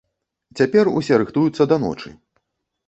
Цяпер 0.61 0.85
усе 1.01 1.21
рыхтуюцца 1.25 1.69
да 1.75 1.81
ночы. 1.87 2.19